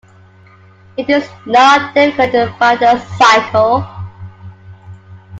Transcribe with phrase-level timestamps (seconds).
[0.97, 3.87] It is not difficult to find a cycle.